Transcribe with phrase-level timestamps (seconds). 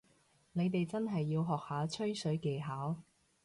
[0.53, 3.03] 你哋真係要學下吹水技巧